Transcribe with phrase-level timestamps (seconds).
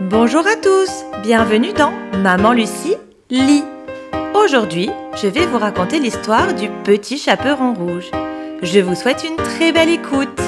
[0.00, 2.94] Bonjour à tous, bienvenue dans Maman Lucie
[3.30, 3.64] lit.
[4.32, 4.90] Aujourd'hui,
[5.20, 8.08] je vais vous raconter l'histoire du petit chaperon rouge.
[8.62, 10.40] Je vous souhaite une très belle écoute.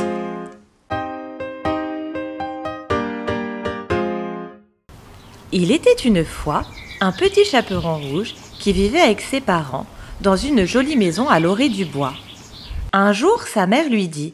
[5.50, 6.62] Il était une fois
[7.00, 9.86] un petit chaperon rouge qui vivait avec ses parents
[10.20, 12.14] dans une jolie maison à l'orée du bois.
[12.92, 14.32] Un jour, sa mère lui dit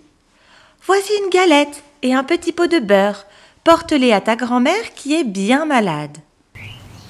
[0.87, 3.25] Voici une galette et un petit pot de beurre.
[3.67, 6.19] Porte-les à ta grand-mère qui est bien malade.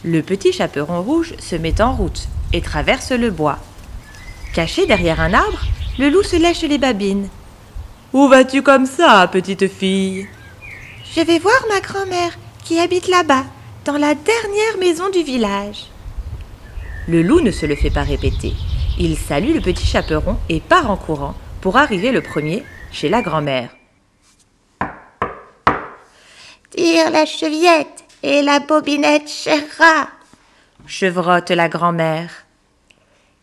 [0.02, 3.58] Le petit chaperon rouge se met en route et traverse le bois.
[4.54, 5.60] Caché derrière un arbre,
[5.98, 7.28] le loup se lèche les babines.
[8.14, 10.28] Où vas-tu comme ça, petite fille?
[11.14, 13.44] Je vais voir ma grand-mère qui habite là-bas,
[13.84, 15.88] dans la dernière maison du village.
[17.06, 18.54] Le loup ne se le fait pas répéter.
[18.98, 23.20] Il salue le petit chaperon et part en courant pour arriver le premier chez la
[23.20, 23.68] grand-mère.
[26.86, 30.08] Tire la chevillette et la bobinette, cher rat.
[30.86, 32.46] Chevrotte la grand-mère.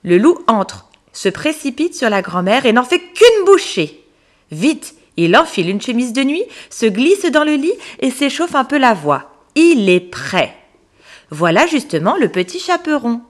[0.05, 4.05] Le loup entre, se précipite sur la grand-mère et n'en fait qu'une bouchée.
[4.51, 8.63] Vite, il enfile une chemise de nuit, se glisse dans le lit et s'échauffe un
[8.63, 9.29] peu la voix.
[9.55, 10.55] Il est prêt.
[11.29, 13.23] Voilà justement le petit chaperon.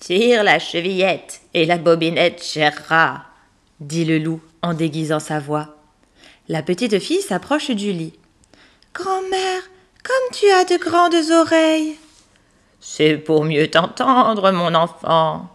[0.00, 3.22] Tire la chevillette et la bobinette, cher rat,
[3.80, 5.77] dit le loup en déguisant sa voix.
[6.50, 8.14] La petite fille s'approche du lit.
[8.94, 9.62] Grand-mère,
[10.02, 11.96] comme tu as de grandes oreilles.
[12.80, 15.50] C'est pour mieux t'entendre, mon enfant.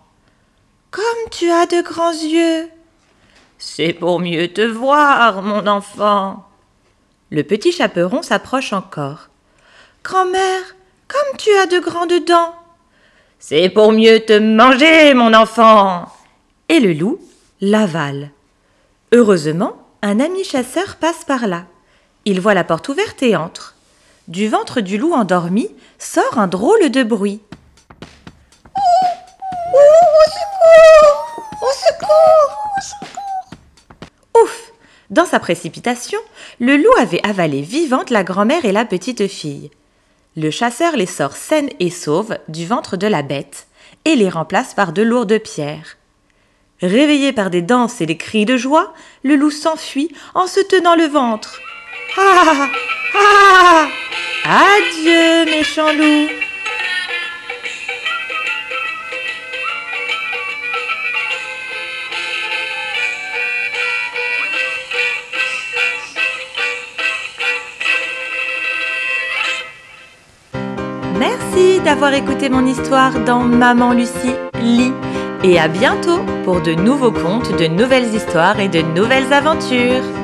[0.92, 2.70] Comme tu as de grands yeux.
[3.58, 6.48] C'est pour mieux te voir, mon enfant.
[7.32, 9.30] Le petit chaperon s'approche encore.
[10.04, 10.76] Grand-mère,
[11.08, 12.54] comme tu as de grandes dents.
[13.40, 16.06] C'est pour mieux te manger, mon enfant.
[16.70, 17.20] Et le loup
[17.62, 18.30] l'avale.
[19.12, 21.64] Heureusement, un ami chasseur passe par là.
[22.26, 23.76] Il voit la porte ouverte et entre.
[24.28, 27.40] Du ventre du loup endormi sort un drôle de bruit.
[28.76, 29.78] Ouh,
[30.20, 34.72] au secours Au secours Au secours Ouf
[35.10, 36.20] Dans sa précipitation,
[36.60, 39.72] le loup avait avalé vivante la grand-mère et la petite fille.
[40.36, 43.68] Le chasseur les sort saines et sauves du ventre de la bête
[44.04, 45.96] et les remplace par de lourdes pierres.
[46.84, 50.96] Réveillé par des danses et des cris de joie, le loup s'enfuit en se tenant
[50.96, 51.62] le ventre.
[52.18, 52.68] Ah
[53.16, 53.88] Ah
[54.44, 56.28] Adieu, méchant loup.
[71.18, 74.92] Merci d'avoir écouté mon histoire dans Maman Lucie lit
[75.44, 80.23] et à bientôt pour de nouveaux contes, de nouvelles histoires et de nouvelles aventures.